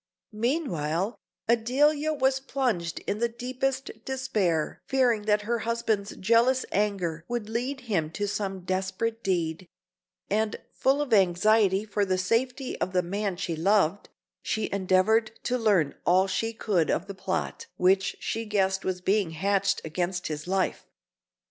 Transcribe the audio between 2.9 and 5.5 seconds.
in the deepest despair, fearing that